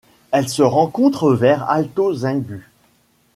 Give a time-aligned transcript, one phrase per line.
[0.31, 2.61] Elle se rencontre vers Alto Xingú.